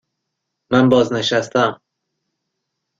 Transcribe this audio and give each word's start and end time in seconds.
من 0.71 0.89
بازنشسته 0.89 1.37
هستم. 1.59 1.81